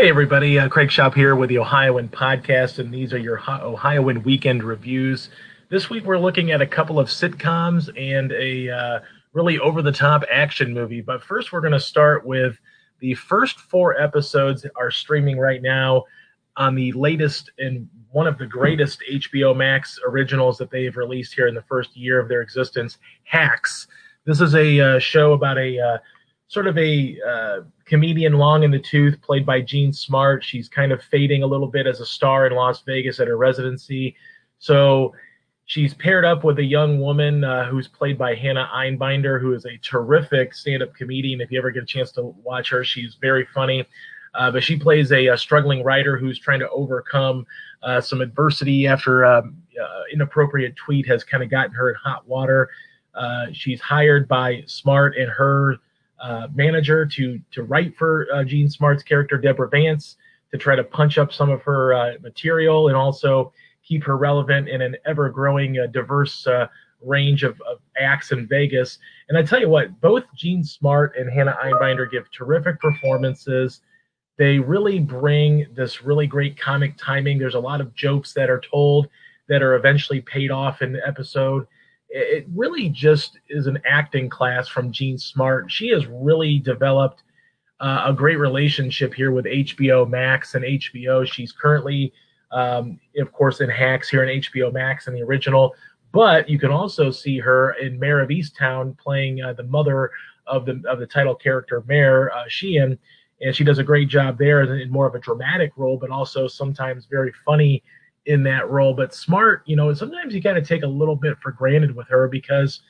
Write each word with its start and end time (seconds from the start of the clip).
Hey, 0.00 0.08
everybody. 0.10 0.60
Uh, 0.60 0.68
Craig 0.68 0.90
Shoup 0.90 1.12
here 1.12 1.34
with 1.34 1.48
the 1.48 1.58
Ohioan 1.58 2.08
Podcast, 2.08 2.78
and 2.78 2.94
these 2.94 3.12
are 3.12 3.18
your 3.18 3.42
Ohioan 3.48 4.22
weekend 4.22 4.62
reviews. 4.62 5.28
This 5.70 5.90
week, 5.90 6.04
we're 6.04 6.20
looking 6.20 6.52
at 6.52 6.62
a 6.62 6.66
couple 6.68 7.00
of 7.00 7.08
sitcoms 7.08 7.90
and 7.98 8.30
a 8.30 8.70
uh, 8.70 9.00
really 9.32 9.58
over 9.58 9.82
the 9.82 9.90
top 9.90 10.22
action 10.30 10.72
movie. 10.72 11.00
But 11.00 11.24
first, 11.24 11.52
we're 11.52 11.62
going 11.62 11.72
to 11.72 11.80
start 11.80 12.24
with 12.24 12.56
the 13.00 13.14
first 13.14 13.58
four 13.58 14.00
episodes 14.00 14.64
are 14.76 14.92
streaming 14.92 15.36
right 15.36 15.60
now 15.60 16.04
on 16.56 16.76
the 16.76 16.92
latest 16.92 17.50
and 17.58 17.88
one 18.12 18.28
of 18.28 18.38
the 18.38 18.46
greatest 18.46 19.02
HBO 19.10 19.56
Max 19.56 19.98
originals 20.06 20.58
that 20.58 20.70
they've 20.70 20.96
released 20.96 21.34
here 21.34 21.48
in 21.48 21.56
the 21.56 21.62
first 21.62 21.96
year 21.96 22.20
of 22.20 22.28
their 22.28 22.42
existence, 22.42 22.98
Hacks. 23.24 23.88
This 24.26 24.40
is 24.40 24.54
a 24.54 24.80
uh, 24.80 24.98
show 25.00 25.32
about 25.32 25.58
a 25.58 25.76
uh, 25.76 25.98
sort 26.48 26.66
of 26.66 26.76
a 26.78 27.16
uh, 27.26 27.60
comedian 27.84 28.34
long 28.34 28.62
in 28.62 28.70
the 28.70 28.78
tooth 28.78 29.20
played 29.20 29.44
by 29.44 29.60
Jean 29.60 29.92
Smart. 29.92 30.42
She's 30.42 30.68
kind 30.68 30.92
of 30.92 31.02
fading 31.02 31.42
a 31.42 31.46
little 31.46 31.68
bit 31.68 31.86
as 31.86 32.00
a 32.00 32.06
star 32.06 32.46
in 32.46 32.54
Las 32.54 32.82
Vegas 32.82 33.20
at 33.20 33.28
her 33.28 33.36
residency. 33.36 34.16
So 34.58 35.14
she's 35.66 35.92
paired 35.92 36.24
up 36.24 36.44
with 36.44 36.58
a 36.58 36.64
young 36.64 37.00
woman 37.00 37.44
uh, 37.44 37.66
who's 37.66 37.86
played 37.86 38.16
by 38.16 38.34
Hannah 38.34 38.68
Einbinder, 38.74 39.38
who 39.38 39.52
is 39.52 39.66
a 39.66 39.76
terrific 39.78 40.54
stand 40.54 40.82
up 40.82 40.94
comedian. 40.94 41.42
If 41.42 41.52
you 41.52 41.58
ever 41.58 41.70
get 41.70 41.82
a 41.82 41.86
chance 41.86 42.12
to 42.12 42.34
watch 42.42 42.70
her, 42.70 42.82
she's 42.82 43.16
very 43.20 43.46
funny. 43.54 43.86
Uh, 44.34 44.50
but 44.50 44.62
she 44.62 44.76
plays 44.76 45.12
a, 45.12 45.26
a, 45.28 45.38
struggling 45.38 45.82
writer 45.82 46.16
who's 46.16 46.38
trying 46.38 46.60
to 46.60 46.68
overcome 46.70 47.46
uh, 47.82 48.00
some 48.00 48.20
adversity 48.20 48.86
after 48.86 49.24
um, 49.24 49.56
uh, 49.82 50.02
inappropriate 50.12 50.76
tweet 50.76 51.06
has 51.06 51.24
kind 51.24 51.42
of 51.42 51.50
gotten 51.50 51.72
her 51.72 51.90
in 51.90 51.96
hot 51.96 52.26
water. 52.28 52.68
Uh, 53.14 53.46
she's 53.52 53.80
hired 53.80 54.28
by 54.28 54.62
Smart 54.66 55.16
and 55.16 55.30
her 55.30 55.78
uh, 56.20 56.48
manager 56.54 57.06
to 57.06 57.40
to 57.52 57.62
write 57.62 57.96
for 57.96 58.26
uh, 58.32 58.44
Jean 58.44 58.68
Smart's 58.68 59.02
character 59.02 59.38
Deborah 59.38 59.68
Vance 59.68 60.16
to 60.50 60.58
try 60.58 60.74
to 60.76 60.84
punch 60.84 61.18
up 61.18 61.32
some 61.32 61.50
of 61.50 61.62
her 61.62 61.94
uh, 61.94 62.12
material 62.20 62.88
and 62.88 62.96
also 62.96 63.52
keep 63.84 64.04
her 64.04 64.16
relevant 64.16 64.68
in 64.68 64.82
an 64.82 64.96
ever 65.06 65.28
growing 65.30 65.78
uh, 65.78 65.86
diverse 65.86 66.46
uh, 66.46 66.66
range 67.02 67.42
of, 67.42 67.60
of, 67.62 67.78
acts 68.00 68.32
in 68.32 68.46
Vegas. 68.46 68.98
And 69.28 69.36
I 69.36 69.42
tell 69.42 69.60
you 69.60 69.68
what, 69.68 70.00
both 70.00 70.24
Jean 70.36 70.62
Smart 70.62 71.16
and 71.16 71.30
Hannah 71.30 71.56
Einbinder 71.62 72.08
give 72.08 72.30
terrific 72.30 72.80
performances. 72.80 73.80
They 74.36 74.58
really 74.58 75.00
bring 75.00 75.66
this 75.74 76.02
really 76.02 76.28
great 76.28 76.58
comic 76.58 76.96
timing. 76.96 77.38
There's 77.38 77.56
a 77.56 77.60
lot 77.60 77.80
of 77.80 77.92
jokes 77.94 78.32
that 78.34 78.50
are 78.50 78.60
told 78.60 79.08
that 79.48 79.62
are 79.62 79.74
eventually 79.74 80.20
paid 80.20 80.50
off 80.50 80.80
in 80.80 80.92
the 80.92 81.06
episode 81.06 81.66
it 82.10 82.46
really 82.54 82.88
just 82.88 83.38
is 83.48 83.66
an 83.66 83.78
acting 83.86 84.28
class 84.28 84.68
from 84.68 84.92
Jean 84.92 85.18
Smart. 85.18 85.70
She 85.70 85.88
has 85.88 86.06
really 86.06 86.58
developed 86.58 87.22
uh, 87.80 88.04
a 88.06 88.12
great 88.12 88.38
relationship 88.38 89.14
here 89.14 89.30
with 89.30 89.44
HBO 89.44 90.08
Max 90.08 90.54
and 90.54 90.64
HBO. 90.64 91.26
She's 91.26 91.52
currently, 91.52 92.12
um, 92.50 92.98
of 93.18 93.32
course, 93.32 93.60
in 93.60 93.68
Hacks 93.68 94.08
here 94.08 94.24
in 94.24 94.40
HBO 94.40 94.72
Max 94.72 95.06
in 95.06 95.14
the 95.14 95.22
original, 95.22 95.74
but 96.12 96.48
you 96.48 96.58
can 96.58 96.70
also 96.70 97.10
see 97.10 97.38
her 97.38 97.72
in 97.74 97.98
Mare 97.98 98.20
of 98.20 98.30
Easttown 98.30 98.96
playing 98.98 99.42
uh, 99.42 99.52
the 99.52 99.64
mother 99.64 100.10
of 100.46 100.64
the 100.64 100.82
of 100.88 100.98
the 100.98 101.06
title 101.06 101.34
character 101.34 101.84
Mare 101.86 102.34
uh, 102.34 102.44
Sheehan, 102.48 102.98
and 103.42 103.54
she 103.54 103.64
does 103.64 103.78
a 103.78 103.84
great 103.84 104.08
job 104.08 104.38
there 104.38 104.62
in 104.62 104.90
more 104.90 105.06
of 105.06 105.14
a 105.14 105.20
dramatic 105.20 105.72
role, 105.76 105.98
but 105.98 106.10
also 106.10 106.48
sometimes 106.48 107.04
very 107.04 107.32
funny 107.44 107.82
in 108.28 108.42
that 108.42 108.68
role. 108.70 108.92
But 108.92 109.14
Smart, 109.14 109.62
you 109.64 109.74
know, 109.74 109.92
sometimes 109.94 110.34
you 110.34 110.42
kind 110.42 110.58
of 110.58 110.68
take 110.68 110.82
a 110.82 110.88
little 110.88 111.16
bit 111.16 111.38
for 111.38 111.50
granted 111.50 111.96
with 111.96 112.06
her 112.08 112.28
because, 112.28 112.82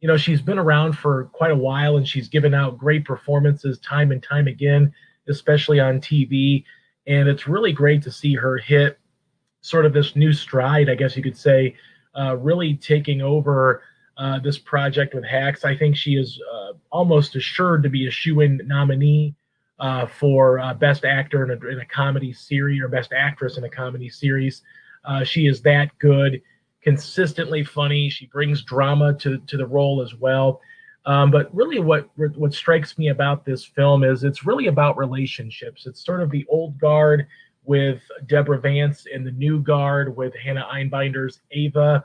you 0.00 0.06
know, 0.06 0.16
she's 0.16 0.40
been 0.40 0.58
around 0.58 0.96
for 0.96 1.24
quite 1.32 1.50
a 1.50 1.56
while 1.56 1.96
and 1.96 2.08
she's 2.08 2.28
given 2.28 2.54
out 2.54 2.78
great 2.78 3.04
performances 3.04 3.78
time 3.80 4.12
and 4.12 4.22
time 4.22 4.46
again, 4.46 4.94
especially 5.28 5.80
on 5.80 6.00
TV. 6.00 6.64
And 7.08 7.28
it's 7.28 7.48
really 7.48 7.72
great 7.72 8.02
to 8.04 8.12
see 8.12 8.34
her 8.36 8.56
hit 8.56 8.98
sort 9.62 9.84
of 9.84 9.92
this 9.92 10.14
new 10.14 10.32
stride, 10.32 10.88
I 10.88 10.94
guess 10.94 11.16
you 11.16 11.22
could 11.22 11.36
say, 11.36 11.74
uh, 12.16 12.36
really 12.36 12.74
taking 12.74 13.20
over 13.20 13.82
uh, 14.16 14.38
this 14.38 14.58
project 14.58 15.12
with 15.12 15.24
Hacks. 15.24 15.64
I 15.64 15.76
think 15.76 15.96
she 15.96 16.12
is 16.12 16.40
uh, 16.54 16.74
almost 16.92 17.34
assured 17.34 17.82
to 17.82 17.88
be 17.88 18.06
a 18.06 18.12
shoe 18.12 18.42
in 18.42 18.60
nominee 18.64 19.34
uh, 19.80 20.06
for 20.06 20.60
uh, 20.60 20.72
Best 20.74 21.04
Actor 21.04 21.50
in 21.50 21.50
a, 21.50 21.68
in 21.68 21.80
a, 21.80 21.86
comedy 21.86 22.32
series 22.32 22.80
or 22.80 22.86
Best 22.86 23.12
Actress 23.12 23.58
in 23.58 23.64
a 23.64 23.68
comedy 23.68 24.08
series. 24.08 24.62
Uh, 25.04 25.24
she 25.24 25.46
is 25.46 25.60
that 25.62 25.90
good, 25.98 26.40
consistently 26.82 27.64
funny. 27.64 28.08
She 28.08 28.26
brings 28.26 28.62
drama 28.62 29.14
to, 29.14 29.38
to 29.38 29.56
the 29.56 29.66
role 29.66 30.02
as 30.02 30.14
well. 30.14 30.60
Um, 31.06 31.30
but 31.30 31.54
really, 31.54 31.80
what 31.80 32.08
what 32.16 32.54
strikes 32.54 32.96
me 32.96 33.08
about 33.08 33.44
this 33.44 33.64
film 33.64 34.04
is 34.04 34.24
it's 34.24 34.46
really 34.46 34.68
about 34.68 34.96
relationships. 34.96 35.86
It's 35.86 36.04
sort 36.04 36.22
of 36.22 36.30
the 36.30 36.46
old 36.48 36.78
guard 36.78 37.26
with 37.64 38.02
Deborah 38.26 38.60
Vance 38.60 39.06
and 39.12 39.26
the 39.26 39.32
new 39.32 39.60
guard 39.60 40.16
with 40.16 40.34
Hannah 40.34 40.66
Einbinder's 40.72 41.40
Ava, 41.50 42.04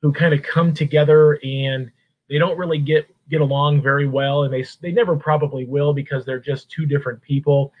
who 0.00 0.12
kind 0.12 0.34
of 0.34 0.42
come 0.42 0.74
together 0.74 1.38
and 1.44 1.90
they 2.28 2.38
don't 2.38 2.58
really 2.58 2.78
get 2.78 3.08
get 3.30 3.40
along 3.40 3.80
very 3.80 4.08
well, 4.08 4.42
and 4.42 4.52
they 4.52 4.64
they 4.80 4.90
never 4.90 5.14
probably 5.14 5.64
will 5.64 5.92
because 5.92 6.24
they're 6.24 6.40
just 6.40 6.70
two 6.70 6.86
different 6.86 7.22
people 7.22 7.72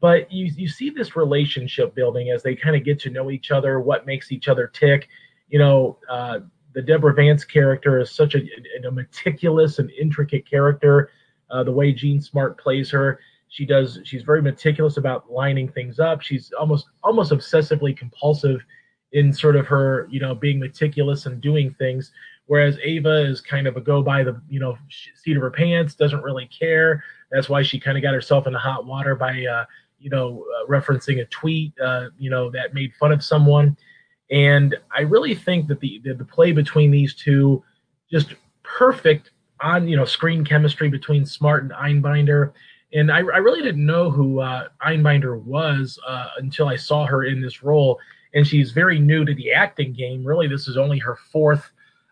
but 0.00 0.30
you 0.30 0.52
you 0.56 0.68
see 0.68 0.90
this 0.90 1.16
relationship 1.16 1.94
building 1.94 2.30
as 2.30 2.42
they 2.42 2.54
kind 2.54 2.76
of 2.76 2.84
get 2.84 3.00
to 3.00 3.10
know 3.10 3.30
each 3.30 3.50
other, 3.50 3.80
what 3.80 4.06
makes 4.06 4.32
each 4.32 4.48
other 4.48 4.66
tick. 4.66 5.08
You 5.48 5.58
know, 5.58 5.98
uh, 6.10 6.40
the 6.74 6.82
Deborah 6.82 7.14
Vance 7.14 7.44
character 7.44 7.98
is 8.00 8.10
such 8.10 8.34
a, 8.34 8.42
a 8.86 8.90
meticulous 8.90 9.78
and 9.78 9.90
intricate 9.92 10.48
character. 10.48 11.10
Uh, 11.50 11.64
the 11.64 11.72
way 11.72 11.92
Jean 11.92 12.20
Smart 12.20 12.58
plays 12.58 12.90
her, 12.90 13.20
she 13.48 13.64
does. 13.64 14.00
She's 14.04 14.22
very 14.22 14.42
meticulous 14.42 14.96
about 14.96 15.30
lining 15.30 15.68
things 15.68 15.98
up. 15.98 16.20
She's 16.20 16.52
almost 16.58 16.86
almost 17.02 17.32
obsessively 17.32 17.96
compulsive 17.96 18.60
in 19.12 19.32
sort 19.32 19.56
of 19.56 19.66
her, 19.66 20.08
you 20.10 20.20
know, 20.20 20.34
being 20.34 20.58
meticulous 20.58 21.26
and 21.26 21.40
doing 21.40 21.74
things. 21.78 22.12
Whereas 22.46 22.78
Ava 22.82 23.24
is 23.24 23.40
kind 23.40 23.66
of 23.66 23.76
a 23.76 23.80
go 23.80 24.02
by 24.02 24.22
the, 24.22 24.40
you 24.48 24.60
know, 24.60 24.76
seat 25.14 25.36
of 25.36 25.42
her 25.42 25.50
pants, 25.50 25.94
doesn't 25.94 26.22
really 26.22 26.46
care. 26.46 27.02
That's 27.30 27.48
why 27.48 27.62
she 27.62 27.80
kind 27.80 27.96
of 27.96 28.02
got 28.02 28.14
herself 28.14 28.46
into 28.46 28.58
hot 28.58 28.86
water 28.86 29.16
by 29.16 29.44
uh, 29.46 29.64
you 29.98 30.10
know, 30.10 30.44
uh, 30.56 30.66
referencing 30.66 31.20
a 31.20 31.24
tweet, 31.26 31.72
uh, 31.80 32.08
you 32.18 32.30
know, 32.30 32.50
that 32.50 32.74
made 32.74 32.94
fun 32.94 33.12
of 33.12 33.22
someone. 33.22 33.76
And 34.30 34.76
I 34.94 35.02
really 35.02 35.34
think 35.34 35.68
that 35.68 35.80
the, 35.80 36.00
the, 36.04 36.14
the 36.14 36.24
play 36.24 36.52
between 36.52 36.90
these 36.90 37.14
two, 37.14 37.62
just 38.10 38.34
perfect 38.62 39.30
on 39.60 39.88
you 39.88 39.96
know 39.96 40.04
screen 40.04 40.44
chemistry 40.44 40.88
between 40.88 41.24
Smart 41.24 41.62
and 41.62 41.72
Einbinder. 41.72 42.52
And 42.92 43.10
I, 43.10 43.18
I 43.18 43.38
really 43.38 43.62
didn't 43.62 43.84
know 43.84 44.10
who 44.10 44.40
uh, 44.40 44.68
Einbinder 44.84 45.42
was 45.42 45.98
uh, 46.06 46.28
until 46.38 46.68
I 46.68 46.76
saw 46.76 47.04
her 47.06 47.24
in 47.24 47.40
this 47.40 47.62
role. 47.62 47.98
And 48.34 48.46
she's 48.46 48.70
very 48.70 48.98
new 48.98 49.24
to 49.24 49.34
the 49.34 49.52
acting 49.52 49.92
game. 49.92 50.24
Really, 50.24 50.46
this 50.46 50.68
is 50.68 50.76
only 50.76 50.98
her 50.98 51.16
fourth 51.32 51.70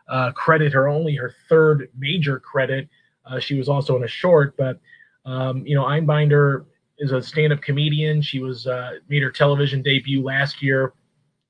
uh, 0.08 0.32
credit, 0.32 0.74
or 0.74 0.88
only 0.88 1.14
her 1.16 1.34
third 1.48 1.88
major 1.98 2.40
credit. 2.40 2.88
Uh, 3.26 3.38
she 3.38 3.54
was 3.56 3.68
also 3.68 3.96
in 3.96 4.04
a 4.04 4.08
short, 4.08 4.56
but 4.56 4.78
um, 5.24 5.66
you 5.66 5.74
know, 5.74 5.84
Einbinder 5.84 6.64
is 6.98 7.12
a 7.12 7.22
stand-up 7.22 7.60
comedian. 7.60 8.22
She 8.22 8.40
was 8.40 8.66
uh, 8.66 8.92
made 9.08 9.22
her 9.22 9.30
television 9.30 9.82
debut 9.82 10.22
last 10.22 10.62
year 10.62 10.92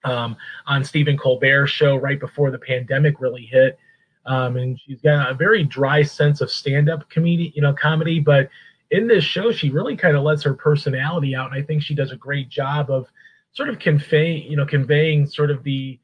um, 0.04 0.36
on 0.66 0.84
Stephen 0.84 1.16
Colbert's 1.16 1.70
show 1.70 1.96
right 1.96 2.18
before 2.18 2.50
the 2.50 2.58
pandemic 2.58 3.20
really 3.20 3.46
hit. 3.46 3.78
Um, 4.26 4.56
and 4.56 4.80
she's 4.80 5.02
got 5.02 5.30
a 5.30 5.34
very 5.34 5.64
dry 5.64 6.02
sense 6.02 6.40
of 6.40 6.50
stand-up 6.50 7.10
comedy, 7.10 7.52
you 7.54 7.62
know, 7.62 7.74
comedy. 7.74 8.20
But 8.20 8.48
in 8.90 9.06
this 9.06 9.24
show, 9.24 9.52
she 9.52 9.70
really 9.70 9.96
kind 9.96 10.16
of 10.16 10.22
lets 10.22 10.42
her 10.44 10.54
personality 10.54 11.34
out, 11.34 11.52
and 11.52 11.60
I 11.60 11.66
think 11.66 11.82
she 11.82 11.94
does 11.94 12.12
a 12.12 12.16
great 12.16 12.48
job 12.48 12.90
of 12.90 13.10
sort 13.52 13.68
of 13.68 13.78
convey, 13.78 14.36
you 14.36 14.56
know, 14.56 14.66
conveying 14.66 15.26
sort 15.26 15.50
of 15.50 15.62
the 15.62 15.98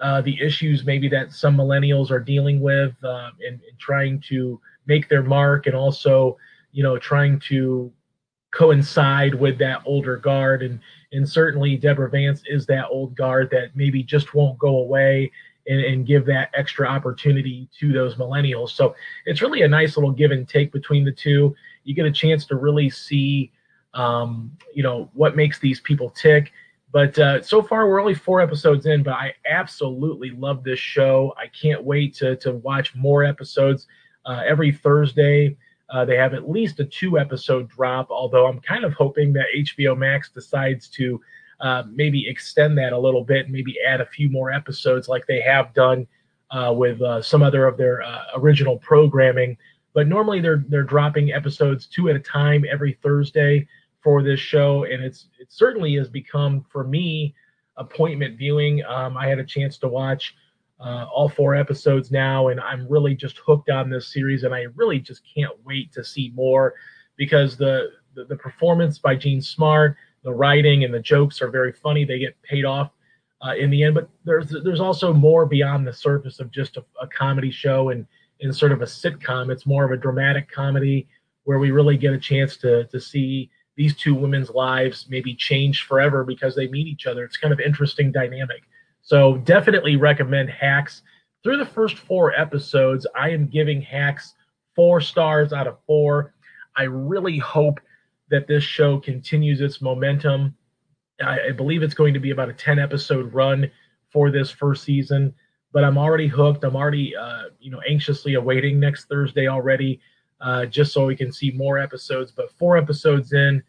uh, 0.00 0.20
the 0.20 0.36
issues 0.42 0.84
maybe 0.84 1.08
that 1.08 1.32
some 1.32 1.56
millennials 1.56 2.10
are 2.10 2.18
dealing 2.18 2.60
with 2.60 2.92
uh, 3.04 3.30
and, 3.46 3.60
and, 3.68 3.78
trying 3.78 4.20
to 4.20 4.60
make 4.86 5.08
their 5.08 5.22
mark 5.22 5.66
and 5.66 5.76
also 5.76 6.36
you 6.72 6.82
know 6.82 6.98
trying 6.98 7.38
to 7.38 7.92
coincide 8.52 9.34
with 9.34 9.58
that 9.58 9.82
older 9.84 10.16
guard 10.16 10.62
and 10.62 10.78
and 11.12 11.28
certainly 11.28 11.76
deborah 11.76 12.10
vance 12.10 12.42
is 12.46 12.66
that 12.66 12.86
old 12.90 13.14
guard 13.16 13.48
that 13.50 13.74
maybe 13.74 14.02
just 14.02 14.34
won't 14.34 14.58
go 14.58 14.78
away 14.78 15.30
and, 15.66 15.80
and 15.80 16.06
give 16.06 16.26
that 16.26 16.50
extra 16.54 16.86
opportunity 16.86 17.68
to 17.78 17.92
those 17.92 18.16
millennials 18.16 18.70
so 18.70 18.94
it's 19.26 19.40
really 19.40 19.62
a 19.62 19.68
nice 19.68 19.96
little 19.96 20.12
give 20.12 20.30
and 20.30 20.48
take 20.48 20.70
between 20.72 21.04
the 21.04 21.12
two 21.12 21.54
you 21.84 21.94
get 21.94 22.06
a 22.06 22.12
chance 22.12 22.44
to 22.44 22.56
really 22.56 22.90
see 22.90 23.50
um, 23.94 24.50
you 24.74 24.82
know 24.82 25.10
what 25.12 25.36
makes 25.36 25.58
these 25.58 25.80
people 25.80 26.10
tick 26.10 26.52
but 26.92 27.18
uh, 27.18 27.40
so 27.42 27.62
far, 27.62 27.88
we're 27.88 28.00
only 28.00 28.14
four 28.14 28.42
episodes 28.42 28.84
in, 28.84 29.02
but 29.02 29.14
I 29.14 29.34
absolutely 29.46 30.30
love 30.30 30.62
this 30.62 30.78
show. 30.78 31.34
I 31.38 31.46
can't 31.46 31.82
wait 31.82 32.14
to, 32.16 32.36
to 32.36 32.52
watch 32.52 32.94
more 32.94 33.24
episodes. 33.24 33.86
Uh, 34.24 34.42
every 34.46 34.70
Thursday, 34.70 35.56
uh, 35.92 36.04
they 36.04 36.16
have 36.16 36.34
at 36.34 36.48
least 36.48 36.80
a 36.80 36.84
two 36.84 37.18
episode 37.18 37.68
drop, 37.68 38.10
although 38.10 38.46
I'm 38.46 38.60
kind 38.60 38.84
of 38.84 38.92
hoping 38.94 39.32
that 39.34 39.46
HBO 39.56 39.96
Max 39.96 40.30
decides 40.30 40.88
to 40.88 41.20
uh, 41.60 41.84
maybe 41.92 42.28
extend 42.28 42.76
that 42.78 42.92
a 42.92 42.98
little 42.98 43.22
bit 43.22 43.44
and 43.44 43.52
maybe 43.52 43.76
add 43.86 44.00
a 44.00 44.06
few 44.06 44.28
more 44.28 44.50
episodes 44.50 45.08
like 45.08 45.26
they 45.26 45.40
have 45.40 45.72
done 45.74 46.06
uh, 46.50 46.72
with 46.74 47.00
uh, 47.02 47.22
some 47.22 47.42
other 47.42 47.66
of 47.66 47.76
their 47.76 48.02
original 48.36 48.78
programming. 48.78 49.56
But 49.94 50.08
normally 50.08 50.40
they're 50.40 50.64
they're 50.68 50.82
dropping 50.82 51.32
episodes 51.32 51.86
two 51.86 52.08
at 52.08 52.16
a 52.16 52.20
time 52.20 52.64
every 52.70 52.98
Thursday 53.02 53.68
for 54.02 54.22
this 54.22 54.40
show, 54.40 54.84
and 54.84 55.04
it's 55.04 55.26
it 55.38 55.52
certainly 55.52 55.94
has 55.96 56.08
become 56.08 56.64
for 56.70 56.84
me 56.84 57.34
appointment 57.76 58.38
viewing. 58.38 58.84
Um, 58.84 59.16
I 59.16 59.28
had 59.28 59.38
a 59.38 59.44
chance 59.44 59.78
to 59.78 59.88
watch 59.88 60.34
uh, 60.80 61.06
all 61.14 61.28
four 61.28 61.54
episodes 61.54 62.10
now, 62.10 62.48
and 62.48 62.60
I'm 62.60 62.88
really 62.88 63.14
just 63.14 63.38
hooked 63.38 63.70
on 63.70 63.88
this 63.88 64.12
series, 64.12 64.42
and 64.42 64.54
I 64.54 64.66
really 64.74 64.98
just 64.98 65.22
can't 65.34 65.52
wait 65.64 65.92
to 65.92 66.04
see 66.04 66.32
more 66.34 66.74
because 67.16 67.56
the 67.56 67.90
the, 68.14 68.24
the 68.24 68.36
performance 68.36 68.98
by 68.98 69.16
Jean 69.16 69.40
Smart, 69.40 69.96
the 70.22 70.32
writing, 70.32 70.84
and 70.84 70.92
the 70.92 71.00
jokes 71.00 71.40
are 71.40 71.50
very 71.50 71.72
funny. 71.72 72.04
They 72.04 72.18
get 72.18 72.40
paid 72.42 72.64
off 72.64 72.90
uh, 73.46 73.54
in 73.54 73.70
the 73.70 73.82
end, 73.82 73.94
but 73.94 74.08
there's 74.24 74.54
there's 74.64 74.80
also 74.80 75.12
more 75.12 75.46
beyond 75.46 75.86
the 75.86 75.92
surface 75.92 76.40
of 76.40 76.50
just 76.50 76.76
a, 76.76 76.84
a 77.00 77.06
comedy 77.06 77.50
show 77.50 77.90
and 77.90 78.06
in 78.40 78.52
sort 78.52 78.72
of 78.72 78.82
a 78.82 78.86
sitcom. 78.86 79.50
It's 79.50 79.66
more 79.66 79.84
of 79.84 79.92
a 79.92 79.96
dramatic 79.96 80.50
comedy 80.50 81.08
where 81.44 81.58
we 81.58 81.70
really 81.70 81.96
get 81.96 82.12
a 82.12 82.18
chance 82.18 82.56
to 82.58 82.84
to 82.86 83.00
see 83.00 83.50
these 83.76 83.96
two 83.96 84.14
women's 84.14 84.50
lives 84.50 85.06
maybe 85.08 85.34
change 85.34 85.84
forever 85.84 86.24
because 86.24 86.54
they 86.54 86.68
meet 86.68 86.86
each 86.86 87.06
other. 87.06 87.24
It's 87.24 87.36
kind 87.36 87.52
of 87.52 87.60
interesting 87.60 88.12
dynamic. 88.12 88.62
So 89.02 89.36
definitely 89.38 89.96
recommend 89.96 90.48
Hacks. 90.50 91.02
Through 91.42 91.58
the 91.58 91.66
first 91.66 91.98
four 91.98 92.32
episodes, 92.32 93.06
I 93.16 93.30
am 93.30 93.48
giving 93.48 93.82
Hacks 93.82 94.34
four 94.74 95.00
stars 95.00 95.52
out 95.52 95.66
of 95.66 95.78
four. 95.86 96.34
I 96.76 96.84
really 96.84 97.38
hope 97.38 97.80
that 98.30 98.46
this 98.46 98.64
show 98.64 98.98
continues 98.98 99.60
its 99.60 99.82
momentum. 99.82 100.54
I, 101.20 101.48
I 101.48 101.50
believe 101.50 101.82
it's 101.82 101.94
going 101.94 102.14
to 102.14 102.20
be 102.20 102.30
about 102.30 102.48
a 102.48 102.54
10 102.54 102.78
episode 102.78 103.32
run 103.34 103.70
for 104.10 104.30
this 104.30 104.50
first 104.50 104.84
season, 104.84 105.34
but 105.72 105.84
I'm 105.84 105.98
already 105.98 106.28
hooked. 106.28 106.64
I'm 106.64 106.76
already, 106.76 107.14
uh, 107.14 107.44
you 107.60 107.70
know, 107.70 107.80
anxiously 107.88 108.34
awaiting 108.34 108.78
next 108.78 109.06
Thursday 109.06 109.48
already 109.48 110.00
uh, 110.40 110.66
just 110.66 110.92
so 110.92 111.06
we 111.06 111.16
can 111.16 111.32
see 111.32 111.50
more 111.52 111.78
episodes. 111.78 112.32
But 112.32 112.52
four 112.58 112.76
episodes 112.76 113.32
in, 113.32 113.62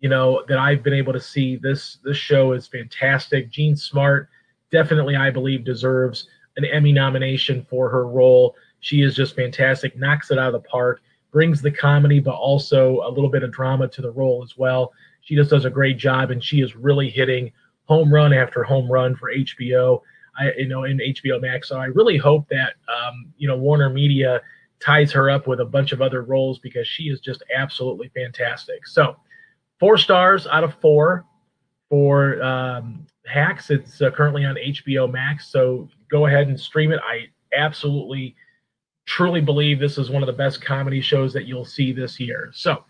you 0.00 0.08
know, 0.08 0.44
that 0.48 0.58
I've 0.58 0.82
been 0.82 0.94
able 0.94 1.12
to 1.12 1.20
see 1.20 1.56
this 1.56 1.98
this 2.02 2.16
show 2.16 2.52
is 2.52 2.66
fantastic. 2.66 3.50
Jean 3.50 3.76
Smart 3.76 4.28
definitely, 4.74 5.14
I 5.14 5.30
believe, 5.30 5.64
deserves 5.64 6.26
an 6.56 6.64
Emmy 6.64 6.92
nomination 6.92 7.64
for 7.70 7.88
her 7.88 8.06
role. 8.06 8.56
She 8.80 9.02
is 9.02 9.14
just 9.14 9.36
fantastic, 9.36 9.96
knocks 9.96 10.30
it 10.32 10.38
out 10.38 10.52
of 10.54 10.62
the 10.62 10.68
park, 10.68 11.00
brings 11.32 11.62
the 11.62 11.70
comedy, 11.70 12.18
but 12.18 12.34
also 12.34 13.00
a 13.06 13.08
little 13.08 13.30
bit 13.30 13.44
of 13.44 13.52
drama 13.52 13.86
to 13.88 14.02
the 14.02 14.10
role 14.10 14.42
as 14.42 14.58
well. 14.58 14.92
She 15.22 15.36
just 15.36 15.50
does 15.50 15.64
a 15.64 15.70
great 15.70 15.96
job, 15.96 16.32
and 16.32 16.42
she 16.42 16.60
is 16.60 16.74
really 16.74 17.08
hitting 17.08 17.52
home 17.84 18.12
run 18.12 18.32
after 18.32 18.64
home 18.64 18.90
run 18.90 19.14
for 19.14 19.32
HBO. 19.32 20.00
I, 20.36 20.52
you 20.58 20.66
know, 20.66 20.82
in 20.82 20.98
HBO 20.98 21.40
Max. 21.40 21.68
So 21.68 21.78
I 21.78 21.84
really 21.86 22.16
hope 22.16 22.48
that, 22.48 22.74
um, 22.88 23.32
you 23.36 23.46
know, 23.46 23.56
Warner 23.56 23.88
Media 23.88 24.42
ties 24.80 25.12
her 25.12 25.30
up 25.30 25.46
with 25.46 25.60
a 25.60 25.64
bunch 25.64 25.92
of 25.92 26.02
other 26.02 26.22
roles 26.22 26.58
because 26.58 26.88
she 26.88 27.04
is 27.04 27.20
just 27.20 27.44
absolutely 27.56 28.10
fantastic. 28.16 28.84
So, 28.88 29.14
four 29.78 29.96
stars 29.96 30.48
out 30.48 30.64
of 30.64 30.74
four 30.80 31.24
for 31.88 32.42
um, 32.42 33.06
Hacks. 33.26 33.70
It's 33.70 34.00
uh, 34.00 34.10
currently 34.10 34.44
on 34.44 34.56
HBO 34.56 35.10
Max, 35.10 35.48
so 35.50 35.88
go 36.10 36.26
ahead 36.26 36.48
and 36.48 36.58
stream 36.58 36.92
it. 36.92 37.00
I 37.02 37.26
absolutely, 37.56 38.34
truly 39.06 39.40
believe 39.40 39.78
this 39.78 39.98
is 39.98 40.10
one 40.10 40.22
of 40.22 40.26
the 40.26 40.32
best 40.32 40.62
comedy 40.62 41.00
shows 41.00 41.32
that 41.32 41.46
you'll 41.46 41.64
see 41.64 41.92
this 41.92 42.18
year. 42.20 42.50
So, 42.52 42.84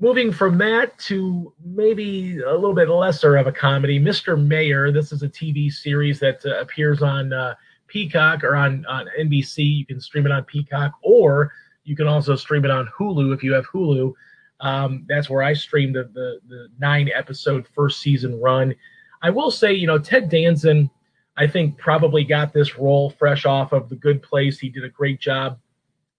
moving 0.00 0.32
from 0.32 0.58
that 0.58 0.98
to 1.00 1.52
maybe 1.64 2.40
a 2.40 2.52
little 2.52 2.74
bit 2.74 2.88
lesser 2.88 3.36
of 3.36 3.46
a 3.46 3.52
comedy, 3.52 3.98
Mr. 3.98 4.42
Mayor. 4.42 4.90
This 4.90 5.12
is 5.12 5.22
a 5.22 5.28
TV 5.28 5.72
series 5.72 6.20
that 6.20 6.44
uh, 6.44 6.60
appears 6.60 7.02
on. 7.02 7.32
Uh, 7.32 7.54
Peacock 7.92 8.42
or 8.42 8.56
on, 8.56 8.86
on 8.86 9.06
NBC. 9.20 9.58
You 9.58 9.86
can 9.86 10.00
stream 10.00 10.24
it 10.24 10.32
on 10.32 10.44
Peacock, 10.44 10.92
or 11.02 11.52
you 11.84 11.94
can 11.94 12.08
also 12.08 12.34
stream 12.34 12.64
it 12.64 12.70
on 12.70 12.88
Hulu 12.98 13.34
if 13.34 13.42
you 13.42 13.52
have 13.52 13.66
Hulu. 13.66 14.14
Um, 14.60 15.04
that's 15.08 15.28
where 15.28 15.42
I 15.42 15.52
streamed 15.52 15.96
the, 15.96 16.04
the, 16.14 16.40
the 16.48 16.68
nine 16.78 17.10
episode 17.14 17.66
first 17.74 18.00
season 18.00 18.40
run. 18.40 18.74
I 19.22 19.30
will 19.30 19.50
say, 19.50 19.72
you 19.72 19.86
know, 19.86 19.98
Ted 19.98 20.28
Danson, 20.28 20.90
I 21.36 21.46
think 21.46 21.78
probably 21.78 22.24
got 22.24 22.52
this 22.52 22.76
role 22.76 23.10
fresh 23.10 23.46
off 23.46 23.72
of 23.72 23.88
The 23.88 23.96
Good 23.96 24.22
Place. 24.22 24.58
He 24.58 24.68
did 24.68 24.84
a 24.84 24.88
great 24.88 25.20
job 25.20 25.58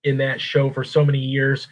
in 0.03 0.17
that 0.17 0.41
show 0.41 0.71
for 0.71 0.83
so 0.83 1.05
many 1.05 1.19
years. 1.19 1.67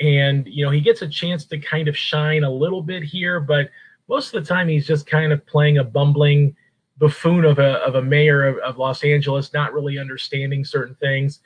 And, 0.00 0.46
you 0.46 0.64
know, 0.64 0.70
he 0.70 0.80
gets 0.80 1.02
a 1.02 1.08
chance 1.08 1.44
to 1.46 1.58
kind 1.58 1.88
of 1.88 1.96
shine 1.96 2.44
a 2.44 2.50
little 2.50 2.82
bit 2.82 3.02
here, 3.02 3.40
but 3.40 3.70
most 4.08 4.34
of 4.34 4.42
the 4.42 4.48
time 4.48 4.68
he's 4.68 4.86
just 4.86 5.06
kind 5.06 5.32
of 5.32 5.46
playing 5.46 5.78
a 5.78 5.84
bumbling, 5.84 6.56
buffoon 6.98 7.44
of 7.44 7.58
a 7.58 7.78
of 7.84 7.94
a 7.94 8.02
mayor 8.02 8.46
of, 8.46 8.58
of 8.58 8.78
Los 8.78 9.04
Angeles, 9.04 9.52
not 9.52 9.72
really 9.72 9.98
understanding 9.98 10.64
certain 10.64 10.94
things. 10.96 11.40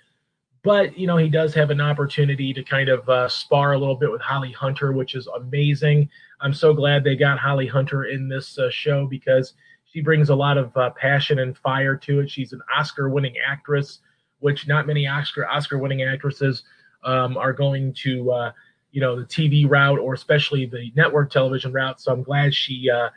But 0.67 0.99
you 0.99 1.07
know, 1.07 1.17
he 1.17 1.29
does 1.29 1.55
have 1.55 1.71
an 1.71 1.81
opportunity 1.81 2.53
to 2.53 2.61
kind 2.65 2.89
of 2.89 3.09
uh, 3.09 3.29
spar 3.29 3.75
a 3.75 3.79
little 3.79 3.95
bit 3.95 4.11
with 4.11 4.21
Holly 4.21 4.51
Hunter, 4.51 4.91
which 4.91 5.15
is 5.15 5.29
amazing. 5.29 6.09
I'm 6.41 6.53
so 6.53 6.75
glad 6.75 7.05
they 7.05 7.15
got 7.15 7.39
Holly 7.39 7.69
Hunter 7.69 8.07
in 8.07 8.29
this 8.29 8.59
uh, 8.59 8.69
show 8.69 9.07
because 9.07 9.55
she 9.85 10.01
brings 10.01 10.29
a 10.29 10.35
lot 10.35 10.59
of 10.59 10.77
uh, 10.77 10.91
passion 10.91 11.39
and 11.39 11.57
fire 11.57 11.95
to 11.99 12.19
it. 12.19 12.29
She's 12.29 12.53
an 12.53 12.61
Oscar-winning 12.77 13.37
actress, 13.47 14.01
which 14.41 14.67
not 14.67 14.89
many 14.89 15.07
Oscar 15.07 15.47
Oscar-winning 15.47 16.03
actresses 16.03 16.65
um, 17.05 17.37
are 17.37 17.53
going 17.53 17.95
to, 18.03 18.33
uh, 18.33 18.53
you 18.91 19.01
know, 19.01 19.15
the 19.15 19.25
TV 19.25 19.71
route 19.71 20.01
or 20.01 20.15
especially 20.15 20.67
the 20.67 20.91
network 20.97 21.31
television 21.31 21.73
route. 21.73 22.01
So 22.01 22.13
I'm 22.13 22.25
glad 22.25 22.53
she 22.53 22.91
uh, 22.91 23.11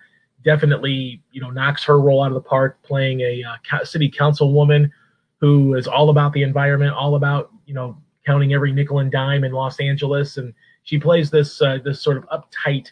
definitely 0.43 1.21
you 1.31 1.41
know 1.41 1.49
knocks 1.49 1.83
her 1.83 1.99
role 1.99 2.23
out 2.23 2.27
of 2.27 2.35
the 2.35 2.41
park 2.41 2.81
playing 2.83 3.21
a 3.21 3.43
uh, 3.43 3.83
city 3.83 4.09
councilwoman 4.09 4.91
who 5.39 5.75
is 5.75 5.87
all 5.87 6.09
about 6.09 6.33
the 6.33 6.43
environment 6.43 6.93
all 6.93 7.15
about 7.15 7.51
you 7.65 7.73
know 7.73 7.97
counting 8.25 8.53
every 8.53 8.71
nickel 8.71 8.99
and 8.99 9.11
dime 9.11 9.43
in 9.43 9.51
los 9.51 9.79
angeles 9.79 10.37
and 10.37 10.53
she 10.83 10.97
plays 10.97 11.29
this 11.29 11.61
uh, 11.61 11.77
this 11.83 12.01
sort 12.01 12.17
of 12.17 12.25
uptight 12.29 12.91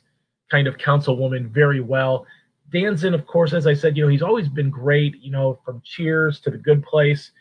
kind 0.50 0.68
of 0.68 0.78
councilwoman 0.78 1.50
very 1.50 1.82
well 1.82 2.26
danson 2.72 3.14
of 3.14 3.26
course 3.26 3.54
as 3.54 3.68
i 3.68 3.74
said 3.74 3.96
you 3.96 4.04
know 4.04 4.10
he's 4.10 4.22
always 4.22 4.50
been 4.50 4.70
great 4.70 5.16
you 5.22 5.32
know 5.32 5.60
from 5.64 5.82
cheers 5.84 6.40
to 6.40 6.50
the 6.50 6.58
good 6.58 6.84
place 6.84 7.32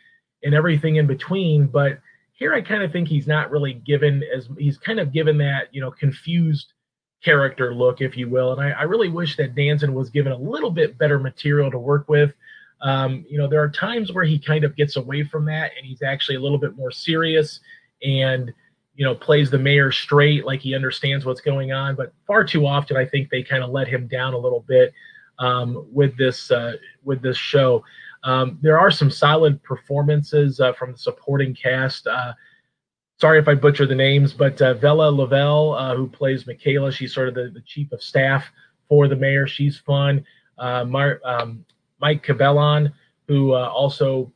and 0.42 0.54
everything 0.54 0.96
in 0.96 1.06
between 1.06 1.66
but 1.66 1.98
here 2.32 2.52
i 2.54 2.60
kind 2.60 2.82
of 2.82 2.92
think 2.92 3.08
he's 3.08 3.26
not 3.26 3.50
really 3.50 3.74
given 3.74 4.22
as 4.34 4.48
he's 4.58 4.78
kind 4.78 5.00
of 5.00 5.12
given 5.12 5.38
that 5.38 5.68
you 5.72 5.80
know 5.80 5.90
confused 5.90 6.72
character 7.24 7.74
look, 7.74 8.00
if 8.00 8.16
you 8.16 8.28
will. 8.28 8.52
And 8.52 8.60
I, 8.60 8.70
I, 8.70 8.82
really 8.82 9.08
wish 9.08 9.36
that 9.36 9.54
Danson 9.54 9.94
was 9.94 10.10
given 10.10 10.32
a 10.32 10.38
little 10.38 10.70
bit 10.70 10.96
better 10.96 11.18
material 11.18 11.70
to 11.70 11.78
work 11.78 12.08
with. 12.08 12.32
Um, 12.82 13.24
you 13.28 13.38
know, 13.38 13.48
there 13.48 13.62
are 13.62 13.70
times 13.70 14.12
where 14.12 14.24
he 14.24 14.38
kind 14.38 14.64
of 14.64 14.76
gets 14.76 14.96
away 14.96 15.24
from 15.24 15.44
that 15.46 15.72
and 15.76 15.86
he's 15.86 16.02
actually 16.02 16.36
a 16.36 16.40
little 16.40 16.58
bit 16.58 16.76
more 16.76 16.90
serious 16.90 17.60
and, 18.02 18.52
you 18.94 19.04
know, 19.04 19.14
plays 19.14 19.50
the 19.50 19.58
mayor 19.58 19.90
straight, 19.90 20.44
like 20.44 20.60
he 20.60 20.74
understands 20.74 21.24
what's 21.24 21.40
going 21.40 21.72
on. 21.72 21.96
But 21.96 22.12
far 22.26 22.44
too 22.44 22.66
often, 22.66 22.96
I 22.96 23.06
think 23.06 23.30
they 23.30 23.42
kind 23.42 23.62
of 23.62 23.70
let 23.70 23.88
him 23.88 24.06
down 24.06 24.34
a 24.34 24.38
little 24.38 24.64
bit 24.68 24.92
um, 25.38 25.86
with 25.92 26.16
this 26.16 26.50
uh, 26.50 26.74
with 27.04 27.22
this 27.22 27.36
show. 27.36 27.82
Um, 28.24 28.58
there 28.60 28.78
are 28.78 28.90
some 28.90 29.10
solid 29.10 29.62
performances 29.62 30.60
uh, 30.60 30.72
from 30.72 30.92
the 30.92 30.98
supporting 30.98 31.54
cast. 31.54 32.06
Uh, 32.06 32.32
sorry 33.18 33.38
if 33.38 33.48
I 33.48 33.54
butcher 33.54 33.86
the 33.86 33.94
names, 33.94 34.32
but 34.32 34.60
uh, 34.60 34.74
Vella 34.74 35.08
Lovell, 35.10 35.74
uh, 35.74 35.94
who 35.94 36.06
plays 36.08 36.46
Michaela, 36.46 36.90
she's 36.92 37.14
sort 37.14 37.28
of 37.28 37.34
the, 37.34 37.50
the 37.54 37.62
chief 37.62 37.92
of 37.92 38.02
staff 38.02 38.50
for 38.88 39.08
the 39.08 39.16
mayor. 39.16 39.46
She's 39.46 39.78
fun. 39.78 40.24
Uh, 40.58 40.84
Mar- 40.84 41.20
um, 41.24 41.64
Mike 42.00 42.24
Cabellon, 42.24 42.92
who 43.28 43.52
uh, 43.52 43.68
also 43.68 44.32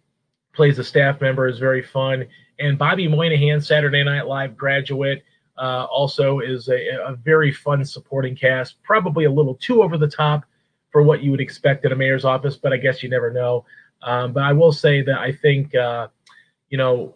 plays 0.52 0.78
a 0.78 0.84
staff 0.84 1.20
member, 1.20 1.46
is 1.46 1.58
very 1.58 1.82
fun. 1.82 2.26
And 2.58 2.78
Bobby 2.78 3.08
Moynihan, 3.08 3.60
Saturday 3.60 4.04
Night 4.04 4.26
Live 4.26 4.56
graduate, 4.56 5.22
uh, 5.58 5.84
also 5.84 6.40
is 6.40 6.68
a, 6.68 6.88
a, 7.06 7.16
very 7.16 7.52
fun 7.52 7.84
supporting 7.84 8.34
cast. 8.34 8.82
Probably 8.82 9.26
a 9.26 9.30
little 9.30 9.54
too 9.56 9.82
over 9.82 9.98
the 9.98 10.08
top 10.08 10.44
for 10.90 11.02
what 11.02 11.22
you 11.22 11.30
would 11.30 11.40
expect 11.40 11.84
in 11.84 11.92
a 11.92 11.96
mayor's 11.96 12.24
office, 12.24 12.56
but 12.56 12.72
I 12.72 12.78
guess 12.78 13.02
you 13.02 13.10
never 13.10 13.30
know. 13.30 13.66
Um, 14.02 14.32
but 14.32 14.42
I 14.42 14.52
will 14.52 14.72
say 14.72 15.02
that 15.02 15.18
I 15.18 15.32
think, 15.32 15.74
uh, 15.74 16.08
you 16.70 16.78
know, 16.78 17.14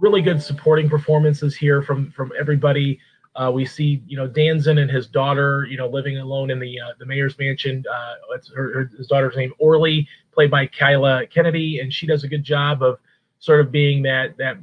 really 0.00 0.22
good 0.22 0.42
supporting 0.42 0.88
performances 0.88 1.56
here 1.56 1.82
from 1.82 2.10
from 2.12 2.32
everybody. 2.38 2.98
Uh, 3.38 3.50
we 3.52 3.64
see, 3.64 4.02
you 4.06 4.16
know, 4.16 4.26
Danson 4.26 4.78
and 4.78 4.90
his 4.90 5.06
daughter, 5.06 5.64
you 5.70 5.76
know, 5.76 5.86
living 5.86 6.18
alone 6.18 6.50
in 6.50 6.58
the 6.58 6.80
uh, 6.80 6.92
the 6.98 7.06
mayor's 7.06 7.38
mansion. 7.38 7.84
Uh, 7.88 8.14
her, 8.52 8.72
her, 8.74 8.90
his 8.96 9.06
daughter's 9.06 9.36
name 9.36 9.52
Orly, 9.58 10.08
played 10.32 10.50
by 10.50 10.66
Kyla 10.66 11.24
Kennedy, 11.28 11.78
and 11.78 11.92
she 11.92 12.06
does 12.06 12.24
a 12.24 12.28
good 12.28 12.42
job 12.42 12.82
of 12.82 12.98
sort 13.38 13.60
of 13.60 13.70
being 13.70 14.02
that 14.02 14.36
that 14.38 14.56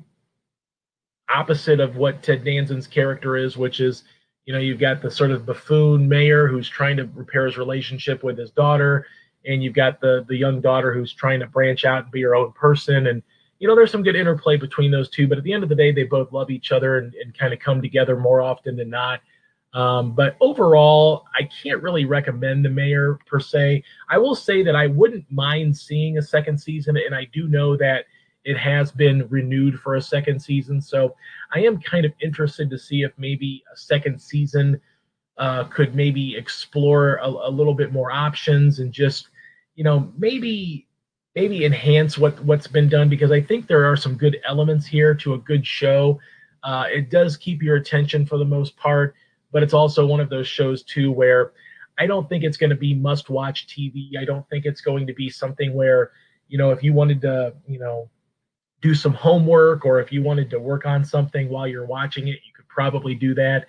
opposite 1.29 1.79
of 1.79 1.95
what 1.95 2.21
Ted 2.21 2.43
Danson's 2.43 2.85
character 2.85 3.37
is, 3.37 3.55
which 3.55 3.79
is, 3.79 4.03
you 4.45 4.53
know, 4.53 4.59
you've 4.59 4.79
got 4.79 5.01
the 5.01 5.09
sort 5.09 5.31
of 5.31 5.45
buffoon 5.45 6.09
mayor 6.09 6.45
who's 6.45 6.67
trying 6.67 6.97
to 6.97 7.09
repair 7.15 7.45
his 7.45 7.57
relationship 7.57 8.23
with 8.23 8.37
his 8.37 8.51
daughter, 8.51 9.07
and 9.45 9.63
you've 9.63 9.73
got 9.73 10.01
the 10.01 10.25
the 10.27 10.35
young 10.35 10.59
daughter 10.59 10.93
who's 10.93 11.13
trying 11.13 11.39
to 11.39 11.47
branch 11.47 11.85
out 11.85 12.03
and 12.03 12.11
be 12.11 12.21
her 12.23 12.35
own 12.35 12.51
person 12.51 13.07
and 13.07 13.23
you 13.59 13.67
know, 13.67 13.75
there's 13.75 13.91
some 13.91 14.03
good 14.03 14.15
interplay 14.15 14.57
between 14.57 14.91
those 14.91 15.09
two, 15.09 15.27
but 15.27 15.37
at 15.37 15.43
the 15.43 15.53
end 15.53 15.63
of 15.63 15.69
the 15.69 15.75
day, 15.75 15.91
they 15.91 16.03
both 16.03 16.31
love 16.31 16.49
each 16.49 16.71
other 16.71 16.97
and, 16.97 17.13
and 17.15 17.37
kind 17.37 17.53
of 17.53 17.59
come 17.59 17.81
together 17.81 18.17
more 18.17 18.41
often 18.41 18.75
than 18.75 18.89
not. 18.89 19.21
Um, 19.73 20.13
but 20.13 20.37
overall, 20.39 21.25
I 21.37 21.49
can't 21.61 21.81
really 21.81 22.05
recommend 22.05 22.63
the 22.63 22.69
mayor 22.69 23.19
per 23.25 23.39
se. 23.39 23.83
I 24.09 24.17
will 24.17 24.35
say 24.35 24.63
that 24.63 24.75
I 24.75 24.87
wouldn't 24.87 25.29
mind 25.29 25.75
seeing 25.75 26.17
a 26.17 26.21
second 26.21 26.57
season, 26.57 26.95
and 26.97 27.13
I 27.13 27.27
do 27.33 27.47
know 27.47 27.75
that 27.77 28.05
it 28.45 28.57
has 28.57 28.91
been 28.91 29.27
renewed 29.29 29.79
for 29.79 29.95
a 29.95 30.01
second 30.01 30.39
season. 30.39 30.79
So 30.79 31.15
I 31.53 31.59
am 31.59 31.81
kind 31.81 32.05
of 32.05 32.13
interested 32.21 32.69
to 32.69 32.77
see 32.77 33.01
if 33.01 33.11
maybe 33.17 33.63
a 33.73 33.75
second 33.75 34.21
season 34.21 34.79
uh, 35.37 35.65
could 35.65 35.95
maybe 35.95 36.37
explore 36.37 37.15
a, 37.15 37.27
a 37.27 37.49
little 37.49 37.73
bit 37.73 37.91
more 37.91 38.11
options 38.11 38.79
and 38.79 38.93
just, 38.93 39.29
you 39.75 39.83
know, 39.83 40.13
maybe 40.17 40.87
maybe 41.35 41.65
enhance 41.65 42.17
what 42.17 42.39
what's 42.43 42.67
been 42.67 42.87
done 42.87 43.09
because 43.09 43.31
I 43.31 43.41
think 43.41 43.67
there 43.67 43.85
are 43.85 43.97
some 43.97 44.15
good 44.15 44.39
elements 44.47 44.85
here 44.85 45.13
to 45.15 45.33
a 45.33 45.37
good 45.37 45.65
show. 45.65 46.19
Uh, 46.63 46.85
it 46.89 47.09
does 47.09 47.37
keep 47.37 47.61
your 47.61 47.75
attention 47.75 48.25
for 48.25 48.37
the 48.37 48.45
most 48.45 48.75
part, 48.77 49.15
but 49.51 49.61
it's 49.61 49.73
also 49.73 50.05
one 50.05 50.19
of 50.19 50.29
those 50.29 50.47
shows 50.47 50.83
too 50.83 51.11
where 51.11 51.51
I 51.97 52.07
don't 52.07 52.27
think 52.27 52.43
it's 52.43 52.57
going 52.57 52.71
to 52.71 52.75
be 52.75 52.93
must 52.93 53.29
watch 53.29 53.67
TV. 53.67 54.17
I 54.19 54.25
don't 54.25 54.47
think 54.49 54.65
it's 54.65 54.81
going 54.81 55.05
to 55.07 55.13
be 55.13 55.29
something 55.29 55.73
where 55.73 56.11
you 56.47 56.57
know 56.57 56.71
if 56.71 56.83
you 56.83 56.93
wanted 56.93 57.21
to 57.21 57.53
you 57.67 57.79
know 57.79 58.09
do 58.81 58.93
some 58.93 59.13
homework 59.13 59.85
or 59.85 59.99
if 59.99 60.11
you 60.11 60.21
wanted 60.21 60.49
to 60.49 60.59
work 60.59 60.85
on 60.85 61.03
something 61.03 61.49
while 61.49 61.67
you're 61.67 61.85
watching 61.85 62.27
it, 62.27 62.39
you 62.45 62.53
could 62.55 62.67
probably 62.67 63.15
do 63.15 63.33
that 63.33 63.65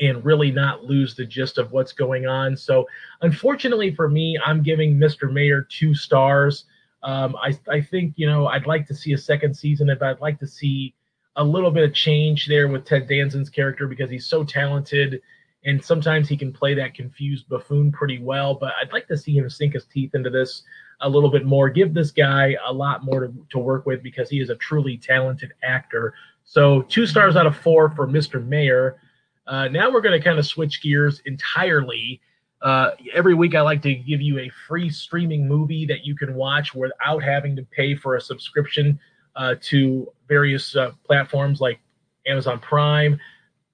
and 0.00 0.24
really 0.24 0.50
not 0.50 0.84
lose 0.84 1.14
the 1.14 1.26
gist 1.26 1.58
of 1.58 1.72
what's 1.72 1.92
going 1.92 2.26
on. 2.26 2.56
So, 2.56 2.86
unfortunately 3.20 3.94
for 3.94 4.08
me, 4.08 4.38
I'm 4.44 4.62
giving 4.62 4.96
Mr. 4.96 5.30
Mayor 5.30 5.66
two 5.68 5.94
stars. 5.94 6.64
Um, 7.02 7.36
I, 7.36 7.58
I 7.68 7.80
think, 7.80 8.14
you 8.16 8.26
know, 8.26 8.46
I'd 8.46 8.66
like 8.66 8.86
to 8.88 8.94
see 8.94 9.12
a 9.12 9.18
second 9.18 9.54
season, 9.54 9.86
but 9.88 10.02
I'd 10.02 10.20
like 10.20 10.38
to 10.40 10.46
see 10.46 10.94
a 11.36 11.44
little 11.44 11.70
bit 11.70 11.84
of 11.84 11.94
change 11.94 12.46
there 12.46 12.68
with 12.68 12.84
Ted 12.84 13.08
Danson's 13.08 13.48
character 13.48 13.86
because 13.86 14.10
he's 14.10 14.26
so 14.26 14.44
talented 14.44 15.22
and 15.64 15.82
sometimes 15.84 16.28
he 16.28 16.36
can 16.36 16.52
play 16.52 16.74
that 16.74 16.94
confused 16.94 17.48
buffoon 17.48 17.92
pretty 17.92 18.18
well. 18.18 18.54
But 18.54 18.72
I'd 18.80 18.92
like 18.92 19.06
to 19.08 19.16
see 19.16 19.36
him 19.36 19.48
sink 19.50 19.74
his 19.74 19.84
teeth 19.84 20.14
into 20.14 20.30
this 20.30 20.62
a 21.00 21.08
little 21.08 21.30
bit 21.30 21.44
more, 21.44 21.68
give 21.68 21.94
this 21.94 22.10
guy 22.10 22.56
a 22.66 22.72
lot 22.72 23.04
more 23.04 23.26
to, 23.26 23.34
to 23.50 23.58
work 23.58 23.86
with 23.86 24.02
because 24.02 24.28
he 24.28 24.40
is 24.40 24.50
a 24.50 24.56
truly 24.56 24.96
talented 24.96 25.52
actor. 25.62 26.14
So, 26.44 26.82
two 26.82 27.06
stars 27.06 27.36
out 27.36 27.46
of 27.46 27.56
four 27.56 27.90
for 27.90 28.06
Mr. 28.06 28.44
Mayor. 28.44 29.00
Uh, 29.46 29.68
now 29.68 29.90
we're 29.90 30.00
going 30.00 30.18
to 30.18 30.24
kind 30.24 30.38
of 30.38 30.46
switch 30.46 30.82
gears 30.82 31.20
entirely 31.26 32.20
uh, 32.62 32.90
every 33.14 33.34
week, 33.34 33.54
I 33.54 33.62
like 33.62 33.82
to 33.82 33.94
give 33.94 34.20
you 34.20 34.38
a 34.38 34.50
free 34.68 34.90
streaming 34.90 35.48
movie 35.48 35.86
that 35.86 36.04
you 36.04 36.14
can 36.14 36.34
watch 36.34 36.74
without 36.74 37.22
having 37.22 37.56
to 37.56 37.62
pay 37.62 37.94
for 37.94 38.16
a 38.16 38.20
subscription 38.20 38.98
uh, 39.36 39.54
to 39.62 40.12
various 40.28 40.76
uh, 40.76 40.90
platforms 41.04 41.60
like 41.60 41.80
Amazon 42.26 42.58
Prime, 42.58 43.18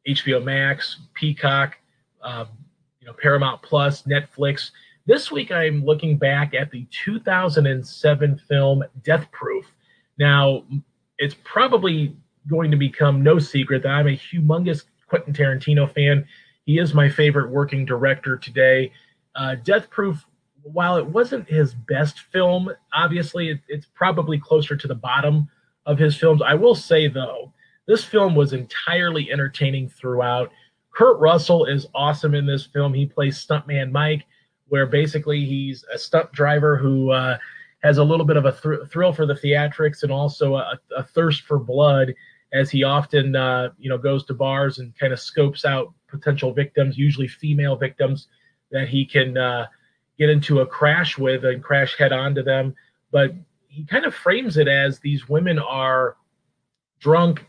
HBO 0.06 0.42
Max, 0.42 1.00
Peacock, 1.14 1.76
um, 2.22 2.48
you 3.00 3.06
know, 3.06 3.12
Paramount 3.20 3.60
Plus, 3.62 4.02
Netflix. 4.02 4.70
This 5.06 5.32
week, 5.32 5.50
I'm 5.50 5.84
looking 5.84 6.16
back 6.16 6.54
at 6.54 6.70
the 6.70 6.86
2007 6.90 8.38
film 8.48 8.84
Death 9.02 9.26
Proof. 9.32 9.66
Now, 10.18 10.64
it's 11.18 11.36
probably 11.44 12.16
going 12.48 12.70
to 12.70 12.76
become 12.76 13.22
no 13.22 13.38
secret 13.38 13.82
that 13.82 13.90
I'm 13.90 14.06
a 14.06 14.16
humongous 14.16 14.84
Quentin 15.08 15.32
Tarantino 15.32 15.92
fan 15.92 16.26
he 16.66 16.78
is 16.78 16.92
my 16.92 17.08
favorite 17.08 17.50
working 17.50 17.84
director 17.84 18.36
today. 18.36 18.92
Uh, 19.34 19.54
Death 19.54 19.88
Proof, 19.88 20.26
while 20.62 20.96
it 20.96 21.06
wasn't 21.06 21.48
his 21.48 21.72
best 21.72 22.20
film, 22.32 22.70
obviously 22.92 23.50
it, 23.50 23.60
it's 23.68 23.86
probably 23.94 24.38
closer 24.38 24.76
to 24.76 24.88
the 24.88 24.94
bottom 24.94 25.48
of 25.86 25.98
his 25.98 26.16
films. 26.16 26.42
I 26.44 26.54
will 26.54 26.74
say, 26.74 27.06
though, 27.06 27.52
this 27.86 28.04
film 28.04 28.34
was 28.34 28.52
entirely 28.52 29.30
entertaining 29.30 29.88
throughout. 29.88 30.50
Kurt 30.92 31.18
Russell 31.20 31.66
is 31.66 31.86
awesome 31.94 32.34
in 32.34 32.46
this 32.46 32.66
film. 32.66 32.92
He 32.92 33.06
plays 33.06 33.44
Stuntman 33.44 33.92
Mike, 33.92 34.24
where 34.66 34.86
basically 34.86 35.44
he's 35.44 35.84
a 35.94 35.98
stunt 35.98 36.32
driver 36.32 36.76
who 36.76 37.12
uh, 37.12 37.38
has 37.84 37.98
a 37.98 38.04
little 38.04 38.26
bit 38.26 38.36
of 38.36 38.46
a 38.46 38.52
thr- 38.52 38.84
thrill 38.90 39.12
for 39.12 39.26
the 39.26 39.34
theatrics 39.34 40.02
and 40.02 40.10
also 40.10 40.56
a, 40.56 40.78
a 40.96 41.04
thirst 41.04 41.42
for 41.42 41.58
blood 41.58 42.12
as 42.56 42.70
he 42.70 42.82
often 42.82 43.36
uh, 43.36 43.70
you 43.78 43.88
know 43.88 43.98
goes 43.98 44.24
to 44.26 44.34
bars 44.34 44.78
and 44.78 44.96
kind 44.98 45.12
of 45.12 45.20
scopes 45.20 45.64
out 45.64 45.92
potential 46.08 46.52
victims, 46.52 46.96
usually 46.96 47.28
female 47.28 47.76
victims, 47.76 48.28
that 48.70 48.88
he 48.88 49.04
can 49.04 49.36
uh, 49.36 49.66
get 50.18 50.30
into 50.30 50.60
a 50.60 50.66
crash 50.66 51.18
with 51.18 51.44
and 51.44 51.62
crash 51.62 51.96
head 51.96 52.12
on 52.12 52.34
to 52.34 52.42
them. 52.42 52.74
But 53.10 53.34
he 53.68 53.84
kind 53.84 54.04
of 54.04 54.14
frames 54.14 54.56
it 54.56 54.68
as 54.68 54.98
these 54.98 55.28
women 55.28 55.58
are 55.58 56.16
drunk 56.98 57.44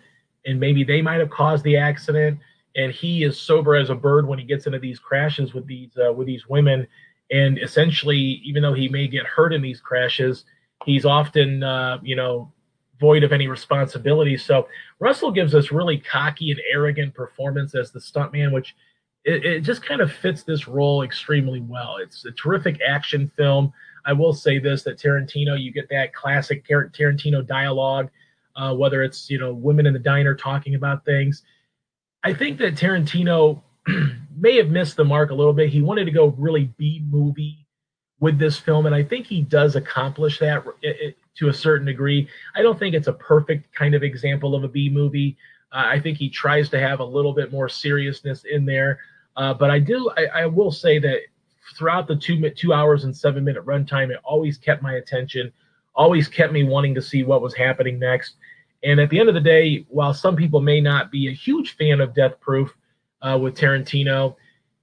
and 0.46 0.60
maybe 0.60 0.84
they 0.84 1.02
might 1.02 1.20
have 1.20 1.30
caused 1.30 1.64
the 1.64 1.78
accident 1.78 2.40
and 2.76 2.92
he 2.92 3.24
is 3.24 3.40
sober 3.40 3.76
as 3.76 3.90
a 3.90 3.96
bird 3.96 4.28
when 4.28 4.38
he 4.38 4.46
gets 4.46 4.66
into 4.66 4.80
these 4.80 5.00
crashes 5.00 5.54
with 5.54 5.66
these 5.68 5.92
uh, 5.98 6.12
with 6.12 6.28
these 6.28 6.48
women 6.50 6.86
and 7.32 7.58
essentially 7.60 8.42
even 8.44 8.62
though 8.62 8.74
he 8.74 8.90
may 8.90 9.08
get 9.08 9.26
hurt 9.26 9.54
in 9.54 9.62
these 9.62 9.80
crashes 9.80 10.44
he's 10.86 11.06
often 11.06 11.64
uh, 11.64 11.98
you 12.04 12.16
know 12.16 12.52
void 13.00 13.24
of 13.24 13.32
any 13.32 13.48
responsibility. 13.48 14.38
So 14.38 14.68
Russell 15.00 15.32
gives 15.32 15.54
us 15.54 15.72
really 15.72 15.98
cocky 15.98 16.52
and 16.52 16.62
arrogant 16.72 17.14
performance 17.14 17.76
as 17.76 17.92
the 17.92 18.00
stuntman, 18.00 18.52
which 18.52 18.76
it, 19.24 19.46
it, 19.46 19.60
just 19.62 19.86
kind 19.86 20.02
of 20.02 20.12
fits 20.12 20.44
this 20.44 20.68
role 20.68 21.04
extremely 21.04 21.60
well. 21.60 21.98
It's 21.98 22.26
a 22.26 22.32
terrific 22.32 22.80
action 22.88 23.32
film. 23.36 23.74
I 24.06 24.14
will 24.14 24.34
say 24.34 24.58
this: 24.58 24.84
that 24.84 24.98
Tarantino, 24.98 25.62
you 25.62 25.72
get 25.72 25.90
that 25.90 26.14
classic 26.14 26.66
Tarantino 26.66 27.46
dialogue, 27.46 28.10
uh, 28.56 28.74
whether 28.74 29.04
it's 29.04 29.30
you 29.30 29.38
know 29.38 29.54
women 29.54 29.86
in 29.86 29.94
the 29.94 30.00
diner 30.00 30.34
talking 30.34 30.76
about 30.76 31.04
things. 31.04 31.44
I 32.24 32.34
think 32.34 32.58
that 32.60 32.76
Tarantino 32.76 33.62
may 34.38 34.56
have 34.58 34.70
missed 34.70 34.96
the 34.96 35.06
mark 35.06 35.32
a 35.32 35.36
little 35.36 35.54
bit. 35.54 35.70
He 35.70 35.82
wanted 35.82 36.06
to 36.06 36.12
go 36.12 36.28
really 36.38 36.74
B 36.78 37.04
movie 37.10 37.68
with 38.20 38.40
this 38.40 38.58
film, 38.58 38.86
and 38.86 38.96
I 38.96 39.04
think 39.04 39.28
he 39.28 39.42
does 39.42 39.76
accomplish 39.76 40.40
that 40.40 40.64
to 41.38 41.50
a 41.50 41.54
certain 41.54 41.86
degree. 41.86 42.28
I 42.56 42.62
don't 42.62 42.78
think 42.78 42.96
it's 42.96 43.08
a 43.08 43.14
perfect 43.14 43.74
kind 43.74 43.94
of 43.96 44.04
example 44.04 44.56
of 44.56 44.64
a 44.64 44.68
B 44.68 44.90
movie. 44.90 45.38
Uh, 45.72 45.84
I 45.86 46.00
think 46.00 46.18
he 46.18 46.30
tries 46.30 46.70
to 46.70 46.80
have 46.80 47.00
a 47.00 47.06
little 47.06 47.34
bit 47.34 47.52
more 47.52 47.70
seriousness 47.70 48.44
in 48.50 48.66
there, 48.66 49.00
uh, 49.36 49.54
but 49.54 49.70
I 49.70 49.80
do. 49.80 50.10
I, 50.18 50.26
I, 50.26 50.46
will 50.46 50.72
say 50.72 50.98
that 51.00 51.20
throughout 51.76 52.08
the 52.08 52.16
two 52.16 52.50
two 52.52 52.74
hours 52.74 53.04
and 53.04 53.16
seven 53.16 53.44
minute 53.44 53.66
runtime, 53.66 54.10
it 54.10 54.20
always 54.24 54.58
kept 54.58 54.82
my 54.82 54.94
attention, 54.94 55.52
always 55.94 56.28
kept 56.28 56.54
me 56.54 56.64
wanting 56.64 56.96
to 56.96 57.02
see 57.02 57.24
what 57.24 57.42
was 57.42 57.54
happening 57.54 58.00
next. 58.00 58.36
And 58.84 59.00
at 59.00 59.10
the 59.10 59.20
end 59.20 59.28
of 59.28 59.36
the 59.36 59.42
day, 59.42 59.86
while 59.90 60.14
some 60.14 60.36
people 60.36 60.62
may 60.62 60.80
not 60.80 61.12
be 61.12 61.28
a 61.28 61.34
huge 61.34 61.76
fan 61.76 62.00
of 62.00 62.14
Death 62.14 62.40
Proof 62.40 62.74
uh, 63.22 63.38
with 63.42 63.56
Tarantino, 63.56 64.36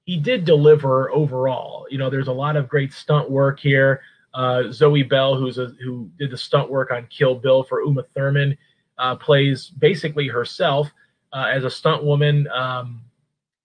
he 0.04 0.18
did 0.18 0.44
deliver 0.44 1.10
overall. 1.12 1.86
You 1.90 1.98
know, 1.98 2.10
there's 2.10 2.28
a 2.28 2.32
lot 2.32 2.56
of 2.56 2.68
great 2.68 2.92
stunt 2.92 3.30
work 3.30 3.58
here. 3.58 4.02
Uh, 4.34 4.64
Zoe 4.72 5.04
Bell, 5.04 5.36
who's 5.36 5.58
a, 5.58 5.66
who 5.82 6.10
did 6.18 6.32
the 6.32 6.36
stunt 6.36 6.68
work 6.68 6.90
on 6.90 7.06
Kill 7.06 7.36
Bill 7.36 7.62
for 7.62 7.82
Uma 7.82 8.02
Thurman, 8.02 8.58
uh, 8.98 9.14
plays 9.14 9.68
basically 9.68 10.26
herself 10.26 10.90
uh, 11.32 11.46
as 11.50 11.64
a 11.64 11.70
stunt 11.70 12.04
woman 12.04 12.48
um, 12.48 13.00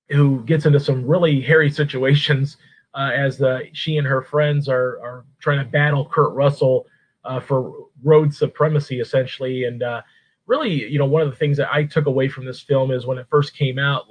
who 0.09 0.43
gets 0.43 0.65
into 0.65 0.79
some 0.79 1.05
really 1.05 1.41
hairy 1.41 1.71
situations 1.81 2.57
uh, 2.93 3.11
as 3.13 3.37
the, 3.37 3.67
she 3.73 3.97
and 3.97 4.07
her 4.07 4.21
friends 4.21 4.67
are 4.67 4.99
are 5.01 5.25
trying 5.39 5.59
to 5.59 5.65
battle 5.65 6.07
Kurt 6.11 6.33
Russell 6.33 6.87
uh, 7.23 7.39
for 7.39 7.87
road 8.03 8.33
supremacy, 8.33 8.99
essentially. 8.99 9.65
And 9.65 9.83
uh, 9.83 10.01
really, 10.47 10.89
you 10.89 10.97
know, 10.97 11.05
one 11.05 11.21
of 11.21 11.29
the 11.29 11.35
things 11.35 11.57
that 11.57 11.71
I 11.71 11.83
took 11.83 12.07
away 12.07 12.29
from 12.29 12.45
this 12.45 12.61
film 12.61 12.91
is 12.91 13.05
when 13.05 13.17
it 13.17 13.27
first 13.29 13.55
came 13.55 13.77
out, 13.77 14.05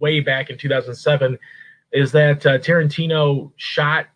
way 0.00 0.20
back 0.20 0.48
in 0.48 0.56
2007, 0.56 1.38
is 1.92 2.12
that 2.12 2.40
Tarantino 2.40 3.52
shot 3.56 4.06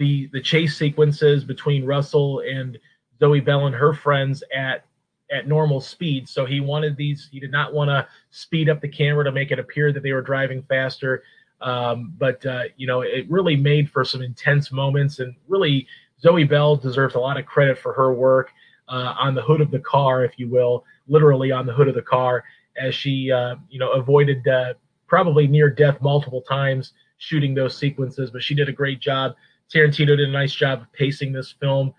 the 0.00 0.28
the 0.32 0.40
chase 0.40 0.76
sequences 0.76 1.44
between 1.44 1.84
Russell 1.84 2.40
and 2.40 2.78
Zoe 3.20 3.40
Bell 3.40 3.66
and 3.66 3.74
her 3.74 3.92
friends 3.92 4.42
at 4.56 4.86
at 5.30 5.46
normal 5.46 5.80
speed. 5.80 6.28
So 6.28 6.44
he 6.44 6.58
wanted 6.58 6.96
these. 6.96 7.28
He 7.30 7.38
did 7.38 7.52
not 7.52 7.72
want 7.72 7.88
to 7.90 8.08
speed 8.30 8.68
up 8.68 8.80
the 8.80 8.88
camera 8.88 9.22
to 9.24 9.30
make 9.30 9.52
it 9.52 9.58
appear 9.60 9.92
that 9.92 10.02
they 10.02 10.12
were 10.12 10.22
driving 10.22 10.62
faster. 10.62 11.22
Um, 11.60 12.14
but 12.18 12.44
uh, 12.46 12.62
you 12.78 12.86
know, 12.86 13.02
it 13.02 13.30
really 13.30 13.54
made 13.54 13.90
for 13.90 14.02
some 14.02 14.22
intense 14.22 14.72
moments, 14.72 15.18
and 15.18 15.34
really 15.46 15.86
Zoe 16.20 16.44
Bell 16.44 16.76
deserves 16.76 17.14
a 17.14 17.20
lot 17.20 17.38
of 17.38 17.44
credit 17.44 17.78
for 17.78 17.92
her 17.92 18.14
work 18.14 18.50
uh, 18.88 19.14
on 19.18 19.34
the 19.34 19.42
hood 19.42 19.60
of 19.60 19.70
the 19.70 19.80
car, 19.80 20.24
if 20.24 20.38
you 20.38 20.48
will, 20.48 20.84
literally 21.08 21.52
on 21.52 21.66
the 21.66 21.74
hood 21.74 21.88
of 21.88 21.94
the 21.94 22.02
car, 22.02 22.42
as 22.78 22.94
she 22.94 23.30
uh, 23.30 23.56
you 23.68 23.78
know 23.78 23.92
avoided 23.92 24.48
uh, 24.48 24.72
probably 25.06 25.46
near 25.46 25.68
death 25.68 26.00
multiple 26.00 26.40
times 26.40 26.94
shooting 27.18 27.54
those 27.54 27.76
sequences. 27.76 28.30
But 28.30 28.42
she 28.42 28.54
did 28.54 28.70
a 28.70 28.72
great 28.72 28.98
job. 28.98 29.34
Tarantino 29.72 30.16
did 30.16 30.20
a 30.20 30.28
nice 30.28 30.52
job 30.52 30.82
of 30.82 30.92
pacing 30.92 31.32
this 31.32 31.52
film. 31.60 31.94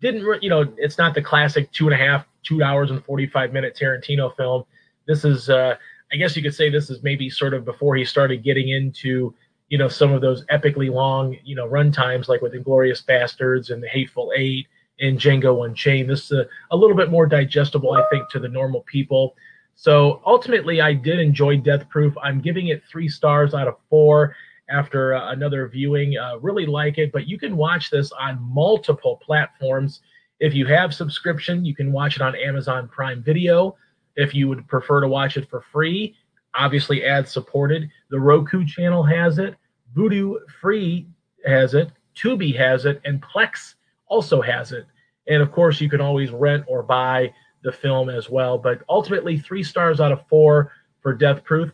Didn't 0.00 0.42
you 0.42 0.50
know? 0.50 0.72
It's 0.76 0.98
not 0.98 1.14
the 1.14 1.22
classic 1.22 1.70
two 1.72 1.86
and 1.86 1.94
a 1.94 1.96
half, 1.96 2.26
two 2.42 2.62
hours 2.62 2.90
and 2.90 3.02
forty 3.04 3.26
five 3.26 3.52
minute 3.52 3.76
Tarantino 3.80 4.34
film. 4.36 4.64
This 5.06 5.24
is 5.24 5.48
uh, 5.48 5.76
I 6.12 6.16
guess 6.16 6.36
you 6.36 6.42
could 6.42 6.54
say 6.54 6.70
this 6.70 6.90
is 6.90 7.02
maybe 7.02 7.30
sort 7.30 7.54
of 7.54 7.64
before 7.64 7.96
he 7.96 8.04
started 8.04 8.42
getting 8.42 8.68
into 8.68 9.34
you 9.68 9.78
know 9.78 9.88
some 9.88 10.12
of 10.12 10.20
those 10.20 10.44
epically 10.46 10.92
long 10.92 11.36
you 11.44 11.56
know 11.56 11.66
run 11.66 11.90
times 11.90 12.28
like 12.28 12.42
with 12.42 12.52
Inglourious 12.52 13.04
Basterds 13.04 13.70
and 13.70 13.82
The 13.82 13.88
Hateful 13.88 14.32
Eight 14.36 14.66
and 15.00 15.18
Django 15.18 15.64
Unchained. 15.66 16.08
This 16.08 16.24
is 16.26 16.32
a, 16.32 16.46
a 16.70 16.76
little 16.76 16.96
bit 16.96 17.10
more 17.10 17.26
digestible, 17.26 17.92
I 17.92 18.04
think, 18.10 18.28
to 18.30 18.38
the 18.38 18.48
normal 18.48 18.82
people. 18.82 19.34
So 19.74 20.22
ultimately, 20.24 20.80
I 20.80 20.92
did 20.92 21.18
enjoy 21.18 21.56
Death 21.56 21.88
Proof. 21.88 22.14
I'm 22.22 22.40
giving 22.40 22.68
it 22.68 22.82
three 22.88 23.08
stars 23.08 23.54
out 23.54 23.66
of 23.66 23.76
four 23.90 24.36
after 24.70 25.14
uh, 25.14 25.32
another 25.32 25.68
viewing. 25.68 26.16
Uh, 26.16 26.38
really 26.40 26.66
like 26.66 26.98
it, 26.98 27.12
but 27.12 27.28
you 27.28 27.38
can 27.38 27.56
watch 27.56 27.90
this 27.90 28.12
on 28.12 28.40
multiple 28.40 29.20
platforms. 29.22 30.00
If 30.40 30.54
you 30.54 30.66
have 30.66 30.94
subscription, 30.94 31.64
you 31.64 31.74
can 31.74 31.92
watch 31.92 32.16
it 32.16 32.22
on 32.22 32.34
Amazon 32.36 32.88
Prime 32.88 33.22
Video. 33.22 33.76
If 34.16 34.34
you 34.34 34.48
would 34.48 34.66
prefer 34.68 35.00
to 35.00 35.08
watch 35.08 35.36
it 35.36 35.48
for 35.48 35.60
free, 35.72 36.14
obviously 36.54 37.04
ad 37.04 37.28
supported. 37.28 37.90
The 38.10 38.20
Roku 38.20 38.64
channel 38.64 39.02
has 39.02 39.38
it. 39.38 39.56
Vudu 39.94 40.36
Free 40.60 41.06
has 41.46 41.74
it. 41.74 41.90
Tubi 42.16 42.56
has 42.56 42.84
it, 42.84 43.00
and 43.04 43.22
Plex 43.22 43.74
also 44.06 44.40
has 44.40 44.72
it. 44.72 44.86
And 45.26 45.42
of 45.42 45.50
course, 45.50 45.80
you 45.80 45.88
can 45.88 46.00
always 46.00 46.30
rent 46.30 46.64
or 46.68 46.82
buy 46.82 47.32
the 47.62 47.72
film 47.72 48.08
as 48.08 48.30
well. 48.30 48.58
But 48.58 48.82
ultimately, 48.88 49.38
three 49.38 49.62
stars 49.62 50.00
out 50.00 50.12
of 50.12 50.26
four 50.28 50.72
for 51.00 51.12
Death 51.12 51.42
Proof. 51.44 51.72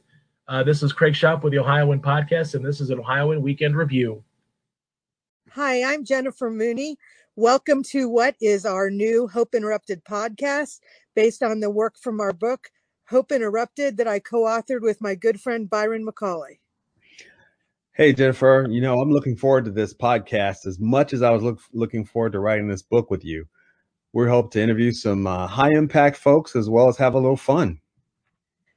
Uh, 0.50 0.64
this 0.64 0.82
is 0.82 0.92
Craig 0.92 1.14
Shoup 1.14 1.44
with 1.44 1.52
the 1.52 1.60
Ohioan 1.60 2.02
Podcast, 2.02 2.56
and 2.56 2.66
this 2.66 2.80
is 2.80 2.90
an 2.90 2.98
Ohioan 2.98 3.40
Weekend 3.40 3.76
Review. 3.76 4.24
Hi, 5.52 5.84
I'm 5.84 6.04
Jennifer 6.04 6.50
Mooney. 6.50 6.98
Welcome 7.36 7.84
to 7.84 8.08
what 8.08 8.34
is 8.40 8.66
our 8.66 8.90
new 8.90 9.28
Hope 9.28 9.54
Interrupted 9.54 10.04
podcast 10.04 10.80
based 11.14 11.44
on 11.44 11.60
the 11.60 11.70
work 11.70 11.96
from 11.96 12.20
our 12.20 12.32
book, 12.32 12.68
Hope 13.08 13.30
Interrupted, 13.30 13.96
that 13.98 14.08
I 14.08 14.18
co 14.18 14.38
authored 14.38 14.80
with 14.80 15.00
my 15.00 15.14
good 15.14 15.40
friend 15.40 15.70
Byron 15.70 16.04
McCauley. 16.04 16.58
Hey, 17.92 18.12
Jennifer, 18.12 18.66
you 18.68 18.80
know, 18.80 19.00
I'm 19.00 19.12
looking 19.12 19.36
forward 19.36 19.66
to 19.66 19.70
this 19.70 19.94
podcast 19.94 20.66
as 20.66 20.80
much 20.80 21.12
as 21.12 21.22
I 21.22 21.30
was 21.30 21.44
look, 21.44 21.60
looking 21.72 22.04
forward 22.04 22.32
to 22.32 22.40
writing 22.40 22.66
this 22.66 22.82
book 22.82 23.08
with 23.08 23.24
you. 23.24 23.46
We 24.12 24.26
hope 24.26 24.50
to 24.54 24.60
interview 24.60 24.90
some 24.90 25.28
uh, 25.28 25.46
high 25.46 25.70
impact 25.70 26.16
folks 26.16 26.56
as 26.56 26.68
well 26.68 26.88
as 26.88 26.96
have 26.96 27.14
a 27.14 27.20
little 27.20 27.36
fun. 27.36 27.78